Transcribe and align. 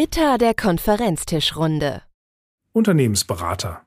Ritter 0.00 0.38
der 0.38 0.54
Konferenztischrunde. 0.54 2.00
Unternehmensberater. 2.72 3.82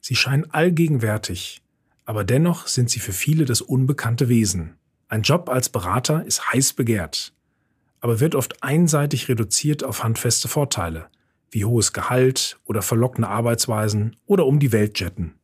Sie 0.00 0.16
scheinen 0.16 0.50
allgegenwärtig, 0.50 1.62
aber 2.04 2.24
dennoch 2.24 2.66
sind 2.66 2.90
sie 2.90 2.98
für 2.98 3.12
viele 3.12 3.44
das 3.44 3.60
unbekannte 3.60 4.28
Wesen. 4.28 4.74
Ein 5.06 5.22
Job 5.22 5.48
als 5.48 5.68
Berater 5.68 6.24
ist 6.24 6.52
heiß 6.52 6.72
begehrt, 6.72 7.32
aber 8.00 8.18
wird 8.18 8.34
oft 8.34 8.64
einseitig 8.64 9.28
reduziert 9.28 9.84
auf 9.84 10.02
handfeste 10.02 10.48
Vorteile, 10.48 11.06
wie 11.52 11.64
hohes 11.64 11.92
Gehalt 11.92 12.58
oder 12.64 12.82
verlockende 12.82 13.28
Arbeitsweisen 13.28 14.16
oder 14.26 14.46
um 14.46 14.58
die 14.58 14.72
Welt 14.72 14.98
jetten. 14.98 15.34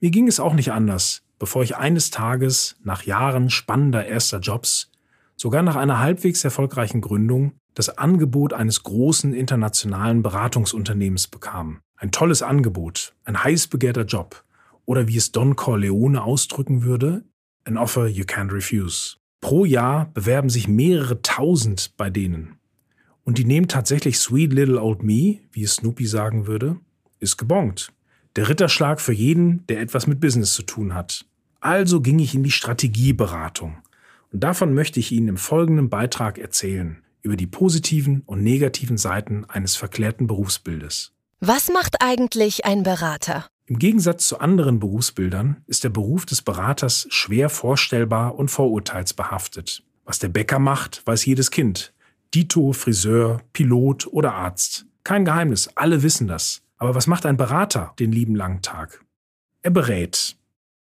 Mir 0.00 0.10
ging 0.10 0.26
es 0.26 0.40
auch 0.40 0.54
nicht 0.54 0.72
anders, 0.72 1.22
bevor 1.38 1.62
ich 1.62 1.76
eines 1.76 2.10
Tages, 2.10 2.74
nach 2.82 3.04
Jahren 3.04 3.48
spannender 3.48 4.06
erster 4.06 4.40
Jobs, 4.40 4.90
sogar 5.42 5.64
nach 5.64 5.74
einer 5.74 5.98
halbwegs 5.98 6.44
erfolgreichen 6.44 7.00
Gründung, 7.00 7.54
das 7.74 7.98
Angebot 7.98 8.52
eines 8.52 8.84
großen 8.84 9.34
internationalen 9.34 10.22
Beratungsunternehmens 10.22 11.26
bekam. 11.26 11.80
Ein 11.96 12.12
tolles 12.12 12.42
Angebot, 12.42 13.16
ein 13.24 13.42
heiß 13.42 13.66
begehrter 13.66 14.04
Job 14.04 14.44
oder 14.86 15.08
wie 15.08 15.16
es 15.16 15.32
Don 15.32 15.56
Corleone 15.56 16.22
ausdrücken 16.22 16.84
würde, 16.84 17.24
an 17.64 17.76
offer 17.76 18.06
you 18.06 18.22
can't 18.22 18.52
refuse. 18.52 19.16
Pro 19.40 19.64
Jahr 19.64 20.12
bewerben 20.14 20.48
sich 20.48 20.68
mehrere 20.68 21.22
tausend 21.22 21.96
bei 21.96 22.08
denen. 22.08 22.60
Und 23.24 23.38
die 23.38 23.44
nehmen 23.44 23.66
tatsächlich 23.66 24.20
Sweet 24.20 24.52
Little 24.52 24.80
Old 24.80 25.02
Me, 25.02 25.40
wie 25.50 25.64
es 25.64 25.74
Snoopy 25.74 26.06
sagen 26.06 26.46
würde, 26.46 26.76
ist 27.18 27.36
gebongt. 27.36 27.92
Der 28.36 28.48
Ritterschlag 28.48 29.00
für 29.00 29.12
jeden, 29.12 29.66
der 29.66 29.80
etwas 29.80 30.06
mit 30.06 30.20
Business 30.20 30.54
zu 30.54 30.62
tun 30.62 30.94
hat. 30.94 31.24
Also 31.58 32.00
ging 32.00 32.20
ich 32.20 32.32
in 32.32 32.44
die 32.44 32.52
Strategieberatung. 32.52 33.78
Und 34.32 34.40
davon 34.40 34.74
möchte 34.74 34.98
ich 34.98 35.12
Ihnen 35.12 35.28
im 35.28 35.36
folgenden 35.36 35.90
Beitrag 35.90 36.38
erzählen 36.38 37.02
über 37.22 37.36
die 37.36 37.46
positiven 37.46 38.22
und 38.26 38.42
negativen 38.42 38.98
Seiten 38.98 39.44
eines 39.44 39.76
verklärten 39.76 40.26
Berufsbildes. 40.26 41.12
Was 41.38 41.70
macht 41.70 42.02
eigentlich 42.02 42.64
ein 42.64 42.82
Berater? 42.82 43.46
Im 43.66 43.78
Gegensatz 43.78 44.26
zu 44.26 44.40
anderen 44.40 44.80
Berufsbildern 44.80 45.62
ist 45.66 45.84
der 45.84 45.90
Beruf 45.90 46.26
des 46.26 46.42
Beraters 46.42 47.06
schwer 47.10 47.48
vorstellbar 47.48 48.34
und 48.34 48.50
vorurteilsbehaftet. 48.50 49.84
Was 50.04 50.18
der 50.18 50.28
Bäcker 50.28 50.58
macht, 50.58 51.06
weiß 51.06 51.24
jedes 51.26 51.50
Kind. 51.50 51.92
Dito, 52.34 52.72
Friseur, 52.72 53.40
Pilot 53.52 54.08
oder 54.08 54.34
Arzt. 54.34 54.86
Kein 55.04 55.24
Geheimnis, 55.24 55.68
alle 55.76 56.02
wissen 56.02 56.26
das. 56.26 56.62
Aber 56.76 56.94
was 56.94 57.06
macht 57.06 57.24
ein 57.24 57.36
Berater 57.36 57.94
den 57.98 58.10
lieben 58.10 58.34
langen 58.34 58.62
Tag? 58.62 59.04
Er 59.62 59.70
berät. 59.70 60.36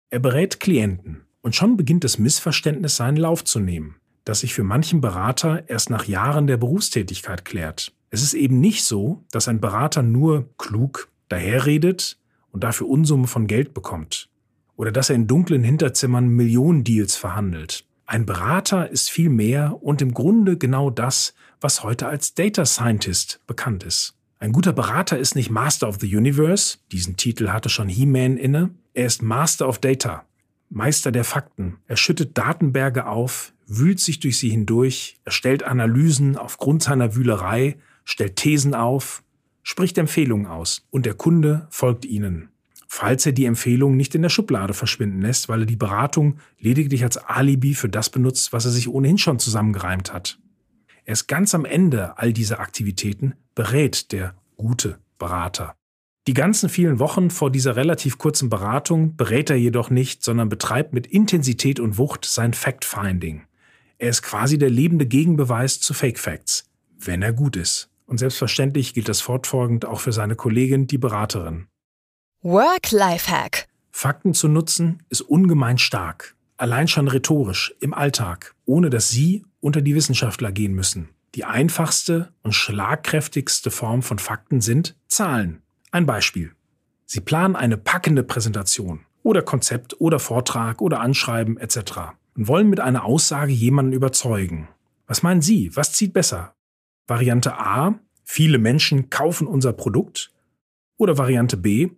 Er 0.10 0.20
berät 0.20 0.60
Klienten. 0.60 1.22
Und 1.42 1.56
schon 1.56 1.78
beginnt 1.78 2.03
das 2.03 2.20
Missverständnis 2.20 2.95
seinen 2.95 3.17
Lauf 3.17 3.44
zu 3.44 3.59
nehmen 3.59 3.95
das 4.25 4.42
sich 4.42 4.53
für 4.53 4.64
manchen 4.64 5.02
Berater 5.02 5.64
erst 5.67 5.89
nach 5.89 6.06
Jahren 6.06 6.47
der 6.47 6.58
Berufstätigkeit 6.58 7.45
klärt. 7.45 7.94
Es 8.09 8.22
ist 8.22 8.34
eben 8.34 8.59
nicht 8.59 8.84
so, 8.84 9.23
dass 9.31 9.47
ein 9.47 9.62
Berater 9.62 10.03
nur 10.03 10.50
klug 10.58 11.09
daherredet 11.30 12.17
und 12.52 12.64
dafür 12.64 12.88
Unsummen 12.88 13.28
von 13.28 13.47
Geld 13.47 13.73
bekommt. 13.73 14.30
Oder 14.75 14.92
dass 14.92 15.09
er 15.09 15.16
in 15.16 15.28
dunklen 15.28 15.64
Hinterzimmern 15.64 16.28
Millionendeals 16.28 17.16
verhandelt. 17.16 17.86
Ein 18.06 18.25
Berater 18.25 18.89
ist 18.89 19.09
viel 19.09 19.30
mehr 19.30 19.81
und 19.81 20.02
im 20.02 20.14
Grunde 20.14 20.58
genau 20.58 20.89
das, 20.89 21.34
was 21.62 21.84
heute 21.84 22.08
als 22.08 22.34
Data 22.34 22.66
Scientist 22.66 23.39
bekannt 23.47 23.84
ist. 23.84 24.16
Ein 24.39 24.52
guter 24.52 24.73
Berater 24.73 25.17
ist 25.17 25.36
nicht 25.36 25.52
Master 25.52 25.88
of 25.88 26.00
the 26.02 26.16
Universe, 26.16 26.80
diesen 26.92 27.16
Titel 27.16 27.50
hatte 27.50 27.69
schon 27.69 27.88
He-Man 27.88 28.38
inne, 28.38 28.72
er 28.94 29.06
ist 29.06 29.22
Master 29.22 29.69
of 29.69 29.78
Data, 29.78 30.25
Meister 30.72 31.12
der 31.12 31.26
Fakten. 31.26 31.78
Er 31.88 31.98
schüttet 31.98 32.38
Datenberge 32.38 33.06
auf, 33.06 33.54
wühlt 33.68 34.00
sich 34.00 34.22
durch 34.22 34.38
sie 34.38 34.50
hindurch, 34.50 35.18
erstellt 35.26 35.64
Analysen 35.64 36.38
aufgrund 36.38 36.82
seiner 36.82 37.14
Wühlerei, 37.14 37.78
stellt 38.06 38.38
Thesen 38.38 38.74
auf, 38.74 39.22
spricht 39.64 39.98
Empfehlungen 39.98 40.48
aus 40.48 40.88
und 40.90 41.06
der 41.06 41.14
Kunde 41.14 41.68
folgt 41.70 42.06
ihnen. 42.06 42.50
Falls 42.88 43.26
er 43.26 43.34
die 43.34 43.46
Empfehlung 43.46 43.98
nicht 43.98 44.16
in 44.16 44.22
der 44.22 44.30
Schublade 44.30 44.74
verschwinden 44.74 45.22
lässt, 45.22 45.50
weil 45.50 45.62
er 45.62 45.66
die 45.66 45.76
Beratung 45.76 46.38
lediglich 46.58 47.04
als 47.04 47.18
Alibi 47.18 47.74
für 47.74 47.90
das 47.90 48.10
benutzt, 48.10 48.54
was 48.54 48.66
er 48.66 48.72
sich 48.72 48.88
ohnehin 48.88 49.18
schon 49.18 49.40
zusammengereimt 49.40 50.14
hat. 50.14 50.40
Erst 51.04 51.28
ganz 51.28 51.54
am 51.54 51.66
Ende 51.66 52.18
all 52.18 52.31
dieser 52.31 52.62
Aktivitäten 52.62 53.34
berät 53.56 54.14
der 54.14 54.36
gute 54.56 55.00
Berater. 55.20 55.76
Die 56.28 56.34
ganzen 56.36 56.70
vielen 56.70 57.00
Wochen 57.00 57.32
vor 57.32 57.52
dieser 57.52 57.76
relativ 57.76 58.20
kurzen 58.20 58.50
Beratung 58.50 59.16
berät 59.16 59.50
er 59.50 59.56
jedoch 59.56 59.90
nicht, 59.90 60.24
sondern 60.24 60.50
betreibt 60.50 60.94
mit 60.94 61.08
Intensität 61.08 61.80
und 61.80 61.98
Wucht 61.98 62.26
sein 62.26 62.54
Fact-Finding. 62.54 63.44
Er 63.98 64.09
ist 64.09 64.22
quasi 64.22 64.60
der 64.60 64.70
lebende 64.70 65.08
Gegenbeweis 65.08 65.80
zu 65.80 65.94
Fake 65.96 66.20
Facts, 66.20 66.70
wenn 67.00 67.24
er 67.24 67.34
gut 67.34 67.56
ist. 67.56 67.90
Und 68.06 68.20
selbstverständlich 68.20 68.94
gilt 68.94 69.10
das 69.10 69.22
fortfolgend 69.22 69.86
auch 69.86 70.00
für 70.00 70.12
seine 70.12 70.36
Kollegin, 70.36 70.86
die 70.86 70.98
Beraterin. 70.98 71.68
Work-Life-Hack. 72.42 73.68
Fakten 73.92 74.34
zu 74.34 74.48
nutzen 74.48 75.04
ist 75.10 75.22
ungemein 75.22 75.78
stark. 75.78 76.36
Allein 76.58 76.88
schon 76.88 77.08
rhetorisch, 77.08 77.74
im 77.80 77.94
Alltag, 77.94 78.54
ohne 78.66 78.92
dass 78.92 79.10
Sie 79.10 79.44
unter 79.60 79.81
die 79.81 79.96
Wissenschaftler 79.96 80.52
gehen 80.52 80.74
müssen. 80.74 81.10
Die 81.34 81.46
einfachste 81.46 82.34
und 82.44 82.54
schlagkräftigste 82.54 83.72
Form 83.72 84.02
von 84.04 84.20
Fakten 84.20 84.62
sind 84.62 84.96
Zahlen. 85.08 85.61
Ein 85.91 86.06
Beispiel. 86.06 86.52
Sie 87.06 87.19
planen 87.19 87.57
eine 87.57 87.78
packende 87.78 88.24
Präsentation 88.24 89.02
oder 89.24 89.41
Konzept 89.41 90.00
oder 90.00 90.19
Vortrag 90.19 90.81
oder 90.81 91.02
Anschreiben 91.02 91.57
etc 91.57 92.13
und 92.35 92.47
wollen 92.47 92.69
mit 92.69 92.79
einer 92.79 93.03
Aussage 93.03 93.52
jemanden 93.52 93.91
überzeugen. 93.91 94.69
Was 95.06 95.22
meinen 95.22 95.41
Sie? 95.41 95.75
Was 95.75 95.91
zieht 95.91 96.13
besser? 96.13 96.56
Variante 97.07 97.57
A, 97.59 98.00
viele 98.24 98.57
Menschen 98.57 99.09
kaufen 99.09 99.47
unser 99.47 99.74
Produkt? 99.74 100.31
Oder 100.97 101.18
Variante 101.18 101.57
B, 101.57 101.90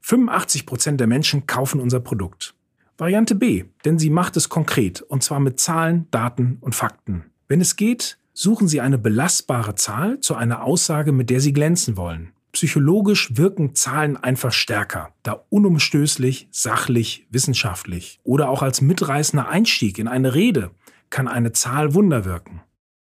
85 0.00 0.66
Prozent 0.66 1.00
der 1.00 1.06
Menschen 1.06 1.46
kaufen 1.46 1.80
unser 1.80 2.00
Produkt? 2.00 2.54
Variante 2.98 3.36
B, 3.36 3.64
denn 3.84 3.98
sie 3.98 4.10
macht 4.10 4.36
es 4.36 4.48
konkret, 4.48 5.02
und 5.02 5.22
zwar 5.22 5.38
mit 5.38 5.60
Zahlen, 5.60 6.08
Daten 6.10 6.58
und 6.62 6.74
Fakten. 6.74 7.26
Wenn 7.46 7.60
es 7.60 7.76
geht, 7.76 8.18
suchen 8.32 8.68
Sie 8.68 8.80
eine 8.80 8.98
belastbare 8.98 9.74
Zahl 9.76 10.18
zu 10.20 10.34
einer 10.34 10.64
Aussage, 10.64 11.12
mit 11.12 11.30
der 11.30 11.40
Sie 11.40 11.52
glänzen 11.52 11.96
wollen. 11.96 12.32
Psychologisch 12.56 13.36
wirken 13.36 13.74
Zahlen 13.74 14.16
einfach 14.16 14.50
stärker, 14.50 15.12
da 15.22 15.44
unumstößlich, 15.50 16.48
sachlich, 16.50 17.26
wissenschaftlich 17.28 18.18
oder 18.22 18.48
auch 18.48 18.62
als 18.62 18.80
mitreißender 18.80 19.46
Einstieg 19.46 19.98
in 19.98 20.08
eine 20.08 20.32
Rede 20.32 20.70
kann 21.10 21.28
eine 21.28 21.52
Zahl 21.52 21.92
Wunder 21.92 22.24
wirken. 22.24 22.62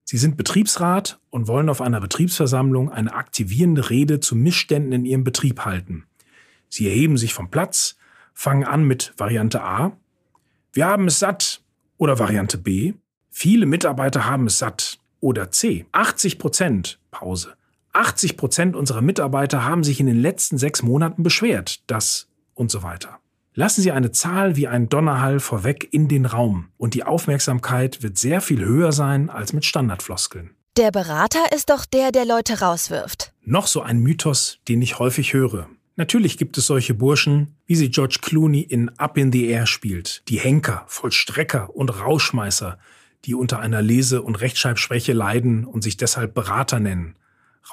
Sie 0.03 0.19
sind 0.19 0.37
Betriebsrat 0.37 1.21
und 1.31 1.47
wollen 1.47 1.69
auf 1.69 1.81
einer 1.81 2.01
Betriebsversammlung 2.01 2.91
eine 2.91 3.15
aktivierende 3.15 3.91
Rede 3.91 4.19
zu 4.19 4.35
Missständen 4.35 4.91
in 4.91 5.05
ihrem 5.05 5.23
Betrieb 5.23 5.65
halten. 5.65 6.09
Sie 6.69 6.89
erheben 6.89 7.17
sich 7.17 7.33
vom 7.33 7.49
Platz, 7.49 7.97
fangen 8.35 8.65
an 8.65 8.83
mit 8.83 9.15
Variante 9.19 9.63
A. 9.63 9.97
Wir 10.73 10.87
haben 10.87 11.07
es 11.07 11.21
satt. 11.21 11.63
Oder 11.97 12.19
Variante 12.19 12.59
B. 12.59 12.95
Viele 13.31 13.67
Mitarbeiter 13.67 14.27
haben 14.27 14.49
es 14.49 14.59
satt. 14.59 14.99
Oder 15.21 15.53
C. 15.53 15.87
80 15.93 16.41
Prozent. 16.41 16.99
Pause. 17.13 17.58
80 17.93 18.37
Prozent 18.37 18.77
unserer 18.77 19.03
Mitarbeiter 19.03 19.65
haben 19.65 19.85
sich 19.85 20.01
in 20.01 20.07
den 20.07 20.21
letzten 20.21 20.59
sechs 20.59 20.83
Monaten 20.83 21.23
beschwert, 21.23 21.83
das 21.87 22.29
und 22.55 22.71
so 22.71 22.83
weiter. 22.83 23.19
Lassen 23.55 23.83
Sie 23.83 23.91
eine 23.91 24.13
Zahl 24.13 24.55
wie 24.57 24.69
ein 24.69 24.89
Donnerhall 24.89 25.41
vorweg 25.41 25.89
in 25.91 26.07
den 26.07 26.27
Raum 26.27 26.69
und 26.77 26.95
die 26.95 27.03
Aufmerksamkeit 27.03 28.03
wird 28.03 28.17
sehr 28.17 28.41
viel 28.41 28.65
höher 28.65 28.93
sein 28.93 29.31
als 29.31 29.53
mit 29.53 29.65
Standardfloskeln. 29.65 30.51
Der 30.77 30.93
Berater 30.93 31.51
ist 31.53 31.71
doch 31.71 31.85
der, 31.85 32.13
der 32.13 32.25
Leute 32.25 32.61
rauswirft. 32.61 33.33
Noch 33.43 33.67
so 33.67 33.83
ein 33.83 33.99
Mythos, 33.99 34.61
den 34.69 34.81
ich 34.81 35.01
häufig 35.01 35.33
höre. 35.33 35.69
Natürlich 35.97 36.39
gibt 36.39 36.57
es 36.57 36.69
solche 36.69 36.95
Burschen, 36.95 37.57
wie 37.67 37.75
sie 37.75 37.91
George 37.91 38.19
Clooney 38.23 38.61
in 38.61 38.97
Up 39.01 39.19
in 39.19 39.33
the 39.33 39.47
Air 39.47 39.67
spielt. 39.67 40.23
Die 40.29 40.39
Henker, 40.39 40.85
Vollstrecker 40.87 41.75
und 41.75 41.89
Rauschmeißer, 41.89 42.79
die 43.25 43.35
unter 43.35 43.59
einer 43.59 43.83
Lese- 43.83 44.23
und 44.23 44.37
Rechtschreibschwäche 44.37 45.13
leiden 45.13 45.65
und 45.65 45.83
sich 45.83 45.97
deshalb 45.97 46.35
Berater 46.35 46.79
nennen. 46.79 47.17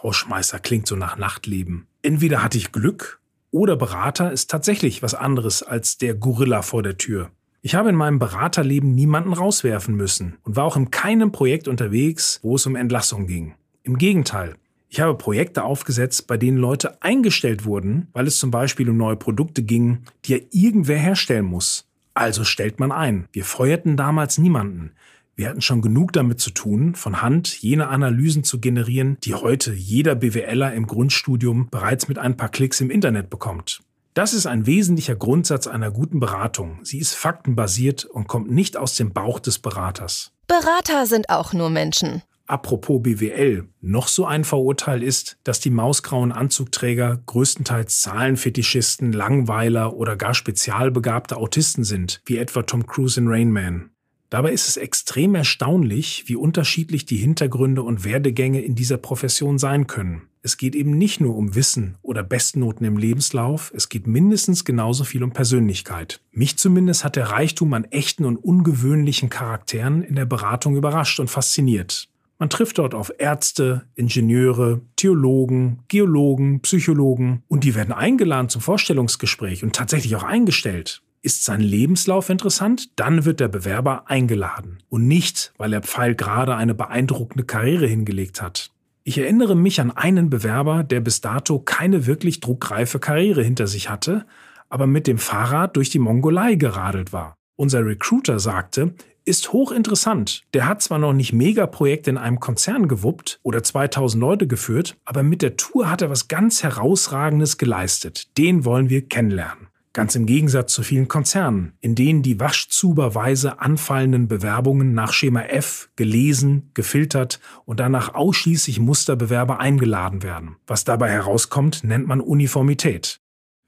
Rauschmeißer 0.04 0.60
klingt 0.60 0.88
so 0.88 0.96
nach 0.96 1.18
Nachtleben. 1.18 1.88
Entweder 2.02 2.44
hatte 2.44 2.58
ich 2.58 2.72
Glück 2.72 3.20
oder 3.52 3.76
Berater 3.76 4.32
ist 4.32 4.50
tatsächlich 4.50 5.02
was 5.02 5.16
anderes 5.16 5.64
als 5.64 5.98
der 5.98 6.14
Gorilla 6.16 6.62
vor 6.62 6.84
der 6.84 6.98
Tür. 6.98 7.32
Ich 7.62 7.74
habe 7.74 7.90
in 7.90 7.96
meinem 7.96 8.20
Beraterleben 8.20 8.94
niemanden 8.94 9.34
rauswerfen 9.34 9.96
müssen 9.96 10.38
und 10.44 10.56
war 10.56 10.66
auch 10.66 10.78
in 10.78 10.92
keinem 10.92 11.32
Projekt 11.32 11.68
unterwegs, 11.68 12.40
wo 12.44 12.56
es 12.56 12.66
um 12.68 12.76
Entlassung 12.76 13.26
ging. 13.26 13.56
Im 13.82 13.98
Gegenteil, 13.98 14.56
ich 14.90 15.00
habe 15.00 15.18
Projekte 15.18 15.64
aufgesetzt, 15.64 16.28
bei 16.28 16.38
denen 16.38 16.58
Leute 16.58 17.02
eingestellt 17.02 17.66
wurden, 17.66 18.08
weil 18.14 18.28
es 18.28 18.38
zum 18.38 18.52
Beispiel 18.52 18.90
um 18.90 18.98
neue 18.98 19.16
Produkte 19.16 19.64
ging, 19.64 20.04
die 20.26 20.34
ja 20.34 20.40
irgendwer 20.52 20.98
herstellen 20.98 21.46
muss. 21.46 21.88
Also 22.14 22.44
stellt 22.44 22.80
man 22.80 22.92
ein. 22.92 23.28
Wir 23.32 23.44
feuerten 23.44 23.98
damals 23.98 24.38
niemanden. 24.38 24.92
Wir 25.38 25.50
hatten 25.50 25.62
schon 25.62 25.82
genug 25.82 26.14
damit 26.14 26.40
zu 26.40 26.50
tun, 26.52 26.96
von 26.96 27.22
Hand 27.22 27.62
jene 27.62 27.90
Analysen 27.90 28.46
zu 28.46 28.62
generieren, 28.62 29.18
die 29.24 29.34
heute 29.34 29.74
jeder 29.74 30.16
BWLer 30.16 30.74
im 30.74 30.88
Grundstudium 30.88 31.68
bereits 31.70 32.08
mit 32.08 32.18
ein 32.18 32.38
paar 32.38 32.50
Klicks 32.50 32.80
im 32.80 32.90
Internet 32.90 33.30
bekommt. 33.30 33.82
Das 34.14 34.34
ist 34.34 34.46
ein 34.46 34.66
wesentlicher 34.66 35.18
Grundsatz 35.18 35.68
einer 35.68 35.92
guten 35.92 36.22
Beratung. 36.22 36.80
Sie 36.84 37.00
ist 37.00 37.16
faktenbasiert 37.16 38.06
und 38.06 38.30
kommt 38.30 38.50
nicht 38.50 38.78
aus 38.78 38.96
dem 38.96 39.12
Bauch 39.12 39.40
des 39.40 39.60
Beraters. 39.60 40.32
Berater 40.48 41.06
sind 41.06 41.30
auch 41.30 41.52
nur 41.52 41.70
Menschen. 41.70 42.22
apropos 42.48 43.02
BWL, 43.02 43.68
noch 43.82 44.08
so 44.08 44.26
ein 44.26 44.46
Vorurteil 44.46 45.04
ist, 45.04 45.38
dass 45.44 45.60
die 45.60 45.72
mausgrauen 45.72 46.32
Anzugträger 46.32 47.20
größtenteils 47.26 48.00
Zahlenfetischisten, 48.02 49.12
Langweiler 49.12 49.96
oder 49.96 50.16
gar 50.16 50.34
spezialbegabte 50.34 51.36
Autisten 51.36 51.84
sind, 51.84 52.22
wie 52.26 52.38
etwa 52.38 52.62
Tom 52.62 52.86
Cruise 52.86 53.20
in 53.20 53.28
Rain 53.28 53.52
Man. 53.52 53.90
Dabei 54.30 54.52
ist 54.52 54.68
es 54.68 54.78
extrem 54.78 55.36
erstaunlich, 55.36 56.24
wie 56.28 56.36
unterschiedlich 56.36 57.06
die 57.06 57.18
Hintergründe 57.18 57.84
und 57.84 58.04
Werdegänge 58.04 58.62
in 58.62 58.76
dieser 58.76 58.98
Profession 58.98 59.60
sein 59.60 59.88
können. 59.88 60.24
Es 60.42 60.58
geht 60.58 60.76
eben 60.76 60.98
nicht 60.98 61.22
nur 61.22 61.36
um 61.36 61.56
Wissen 61.56 61.96
oder 62.04 62.22
Bestnoten 62.22 62.86
im 62.86 62.98
Lebenslauf, 62.98 63.72
es 63.76 63.90
geht 63.90 64.06
mindestens 64.06 64.64
genauso 64.64 65.04
viel 65.04 65.24
um 65.24 65.32
Persönlichkeit. 65.32 66.22
Mich 66.32 66.58
zumindest 66.58 67.04
hat 67.04 67.16
der 67.16 67.32
Reichtum 67.32 67.74
an 67.74 67.86
echten 67.86 68.26
und 68.26 68.38
ungewöhnlichen 68.38 69.30
Charakteren 69.30 70.04
in 70.04 70.16
der 70.16 70.26
Beratung 70.26 70.76
überrascht 70.76 71.20
und 71.20 71.30
fasziniert. 71.30 72.10
Man 72.38 72.50
trifft 72.50 72.80
dort 72.80 72.94
auf 72.94 73.12
Ärzte, 73.18 73.88
Ingenieure, 73.96 74.82
Theologen, 74.98 75.80
Geologen, 75.88 76.60
Psychologen 76.60 77.44
und 77.48 77.64
die 77.64 77.74
werden 77.74 77.94
eingeladen 77.94 78.50
zum 78.50 78.62
Vorstellungsgespräch 78.62 79.64
und 79.64 79.74
tatsächlich 79.76 80.16
auch 80.16 80.24
eingestellt. 80.24 81.02
Ist 81.26 81.44
sein 81.44 81.60
Lebenslauf 81.60 82.30
interessant, 82.30 83.00
dann 83.00 83.26
wird 83.26 83.40
der 83.40 83.48
Bewerber 83.48 84.12
eingeladen 84.12 84.78
und 84.90 85.08
nicht, 85.08 85.54
weil 85.58 85.74
er 85.74 85.82
Pfeil 85.82 86.14
gerade 86.14 86.56
eine 86.56 86.76
beeindruckende 86.76 87.44
Karriere 87.44 87.88
hingelegt 87.88 88.44
hat. 88.44 88.70
Ich 89.04 89.18
erinnere 89.18 89.56
mich 89.56 89.82
an 89.82 89.90
einen 89.90 90.30
Bewerber, 90.30 90.84
der 90.84 91.00
bis 91.00 91.22
dato 91.22 91.58
keine 91.58 92.06
wirklich 92.06 92.42
druckreife 92.42 93.00
Karriere 93.00 93.42
hinter 93.42 93.66
sich 93.66 93.90
hatte, 93.90 94.28
aber 94.70 94.86
mit 94.86 95.08
dem 95.08 95.18
Fahrrad 95.18 95.76
durch 95.78 95.90
die 95.90 95.98
Mongolei 95.98 96.54
geradelt 96.54 97.12
war. 97.12 97.34
Unser 97.56 97.84
Recruiter 97.84 98.38
sagte, 98.38 98.94
ist 99.26 99.52
hochinteressant. 99.52 100.44
Der 100.54 100.68
hat 100.68 100.84
zwar 100.84 101.00
noch 101.00 101.14
nicht 101.14 101.34
Megaprojekte 101.34 102.12
in 102.12 102.20
einem 102.20 102.40
Konzern 102.40 102.88
gewuppt 102.88 103.40
oder 103.42 103.64
2000 103.64 104.22
Leute 104.22 104.46
geführt, 104.46 104.96
aber 105.06 105.24
mit 105.24 105.42
der 105.42 105.58
Tour 105.58 105.90
hat 105.90 106.04
er 106.04 106.12
was 106.12 106.28
ganz 106.28 106.62
Herausragendes 106.62 107.58
geleistet. 107.58 108.38
Den 108.38 108.64
wollen 108.64 108.92
wir 108.92 109.08
kennenlernen. 109.08 109.70
Ganz 109.96 110.14
im 110.16 110.26
Gegensatz 110.26 110.74
zu 110.74 110.84
vielen 110.84 111.08
Konzernen, 111.08 111.72
in 111.80 111.96
denen 111.96 112.22
die 112.22 112.38
waschzuberweise 112.38 113.62
anfallenden 113.62 114.28
Bewerbungen 114.28 114.94
nach 114.94 115.14
Schema 115.14 115.44
F 115.44 115.90
gelesen, 115.96 116.70
gefiltert 116.74 117.40
und 117.64 117.80
danach 117.80 118.14
ausschließlich 118.14 118.82
Musterbewerber 118.82 119.62
eingeladen 119.62 120.22
werden. 120.22 120.58
Was 120.68 120.84
dabei 120.84 121.12
herauskommt, 121.12 121.86
nennt 121.86 122.08
man 122.08 122.20
Uniformität. 122.20 123.22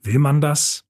Will 0.03 0.19
man 0.19 0.41
das? 0.41 0.83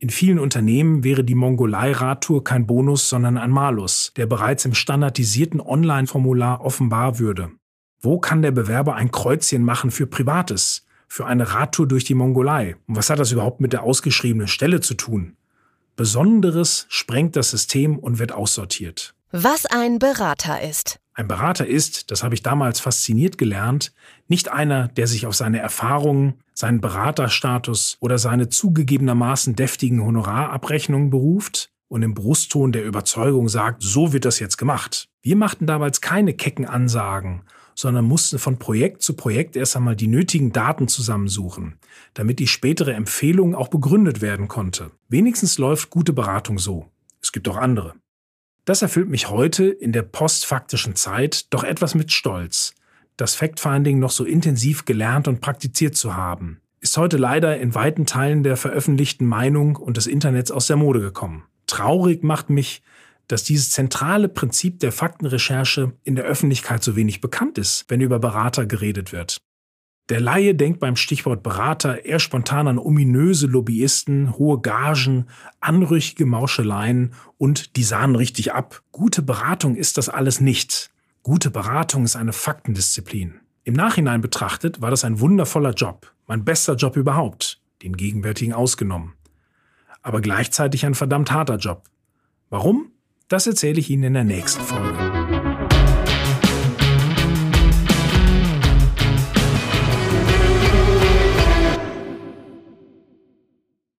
In 0.00 0.10
vielen 0.10 0.40
Unternehmen 0.40 1.04
wäre 1.04 1.22
die 1.22 1.36
Mongolei-Radtour 1.36 2.42
kein 2.42 2.66
Bonus, 2.66 3.08
sondern 3.08 3.38
ein 3.38 3.52
Malus, 3.52 4.12
der 4.16 4.26
bereits 4.26 4.64
im 4.64 4.74
standardisierten 4.74 5.60
Online-Formular 5.60 6.60
offenbar 6.60 7.20
würde. 7.20 7.52
Wo 8.00 8.18
kann 8.18 8.42
der 8.42 8.50
Bewerber 8.50 8.96
ein 8.96 9.12
Kreuzchen 9.12 9.62
machen 9.62 9.92
für 9.92 10.08
Privates? 10.08 10.85
Für 11.08 11.26
eine 11.26 11.52
Radtour 11.52 11.86
durch 11.86 12.04
die 12.04 12.14
Mongolei. 12.14 12.76
Und 12.86 12.96
was 12.96 13.10
hat 13.10 13.18
das 13.18 13.32
überhaupt 13.32 13.60
mit 13.60 13.72
der 13.72 13.82
ausgeschriebenen 13.82 14.48
Stelle 14.48 14.80
zu 14.80 14.94
tun? 14.94 15.36
Besonderes 15.96 16.86
sprengt 16.88 17.36
das 17.36 17.50
System 17.50 17.98
und 17.98 18.18
wird 18.18 18.32
aussortiert. 18.32 19.14
Was 19.32 19.66
ein 19.66 19.98
Berater 19.98 20.60
ist. 20.60 21.00
Ein 21.14 21.28
Berater 21.28 21.66
ist, 21.66 22.10
das 22.10 22.22
habe 22.22 22.34
ich 22.34 22.42
damals 22.42 22.78
fasziniert 22.78 23.38
gelernt, 23.38 23.92
nicht 24.28 24.50
einer, 24.50 24.88
der 24.88 25.06
sich 25.06 25.26
auf 25.26 25.34
seine 25.34 25.58
Erfahrungen, 25.58 26.34
seinen 26.52 26.82
Beraterstatus 26.82 27.96
oder 28.00 28.18
seine 28.18 28.50
zugegebenermaßen 28.50 29.56
deftigen 29.56 30.04
Honorarabrechnungen 30.04 31.08
beruft 31.08 31.70
und 31.88 32.02
im 32.02 32.12
Brustton 32.12 32.72
der 32.72 32.84
Überzeugung 32.84 33.48
sagt, 33.48 33.82
so 33.82 34.12
wird 34.12 34.26
das 34.26 34.40
jetzt 34.40 34.58
gemacht. 34.58 35.08
Wir 35.22 35.36
machten 35.36 35.66
damals 35.66 36.02
keine 36.02 36.34
kecken 36.34 36.66
Ansagen 36.66 37.42
sondern 37.76 38.06
mussten 38.06 38.40
von 38.40 38.58
Projekt 38.58 39.02
zu 39.02 39.14
Projekt 39.14 39.54
erst 39.54 39.76
einmal 39.76 39.94
die 39.94 40.08
nötigen 40.08 40.50
Daten 40.50 40.88
zusammensuchen, 40.88 41.78
damit 42.14 42.40
die 42.40 42.48
spätere 42.48 42.94
Empfehlung 42.94 43.54
auch 43.54 43.68
begründet 43.68 44.20
werden 44.20 44.48
konnte. 44.48 44.90
Wenigstens 45.08 45.58
läuft 45.58 45.90
gute 45.90 46.12
Beratung 46.12 46.58
so. 46.58 46.90
Es 47.22 47.32
gibt 47.32 47.46
auch 47.48 47.58
andere. 47.58 47.94
Das 48.64 48.82
erfüllt 48.82 49.10
mich 49.10 49.30
heute 49.30 49.66
in 49.66 49.92
der 49.92 50.02
postfaktischen 50.02 50.96
Zeit 50.96 51.52
doch 51.52 51.62
etwas 51.62 51.94
mit 51.94 52.12
Stolz, 52.12 52.74
das 53.16 53.34
Fact-Finding 53.34 53.98
noch 53.98 54.10
so 54.10 54.24
intensiv 54.24 54.86
gelernt 54.86 55.28
und 55.28 55.40
praktiziert 55.40 55.96
zu 55.96 56.16
haben. 56.16 56.60
Ist 56.80 56.96
heute 56.96 57.18
leider 57.18 57.58
in 57.58 57.74
weiten 57.74 58.06
Teilen 58.06 58.42
der 58.42 58.56
veröffentlichten 58.56 59.26
Meinung 59.26 59.76
und 59.76 59.96
des 59.96 60.06
Internets 60.06 60.50
aus 60.50 60.66
der 60.66 60.76
Mode 60.76 61.00
gekommen. 61.00 61.44
Traurig 61.66 62.22
macht 62.22 62.48
mich, 62.48 62.82
dass 63.28 63.44
dieses 63.44 63.70
zentrale 63.70 64.28
Prinzip 64.28 64.80
der 64.80 64.92
Faktenrecherche 64.92 65.92
in 66.04 66.16
der 66.16 66.24
Öffentlichkeit 66.24 66.82
so 66.82 66.96
wenig 66.96 67.20
bekannt 67.20 67.58
ist, 67.58 67.84
wenn 67.88 68.00
über 68.00 68.18
Berater 68.18 68.66
geredet 68.66 69.12
wird. 69.12 69.38
Der 70.08 70.20
Laie 70.20 70.54
denkt 70.54 70.78
beim 70.78 70.94
Stichwort 70.94 71.42
Berater 71.42 72.04
eher 72.04 72.20
spontan 72.20 72.68
an 72.68 72.78
ominöse 72.78 73.48
Lobbyisten, 73.48 74.38
hohe 74.38 74.60
Gagen, 74.60 75.26
anrüchige 75.58 76.26
Mauscheleien 76.26 77.12
und 77.38 77.76
die 77.76 77.82
sahen 77.82 78.14
richtig 78.14 78.52
ab. 78.52 78.82
Gute 78.92 79.22
Beratung 79.22 79.74
ist 79.74 79.98
das 79.98 80.08
alles 80.08 80.40
nicht. 80.40 80.90
Gute 81.24 81.50
Beratung 81.50 82.04
ist 82.04 82.14
eine 82.14 82.32
Faktendisziplin. 82.32 83.40
Im 83.64 83.74
Nachhinein 83.74 84.20
betrachtet 84.20 84.80
war 84.80 84.90
das 84.90 85.04
ein 85.04 85.18
wundervoller 85.18 85.72
Job, 85.72 86.12
mein 86.28 86.44
bester 86.44 86.76
Job 86.76 86.96
überhaupt, 86.96 87.60
den 87.82 87.96
gegenwärtigen 87.96 88.52
ausgenommen. 88.52 89.14
Aber 90.02 90.20
gleichzeitig 90.20 90.86
ein 90.86 90.94
verdammt 90.94 91.32
harter 91.32 91.56
Job. 91.56 91.82
Warum? 92.48 92.92
Das 93.28 93.46
erzähle 93.48 93.80
ich 93.80 93.90
Ihnen 93.90 94.04
in 94.04 94.14
der 94.14 94.24
nächsten 94.24 94.62
Folge. 94.62 95.15